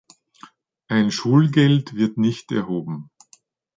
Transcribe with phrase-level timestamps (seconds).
[0.87, 3.11] Ein Schulgeld wird nicht erhoben.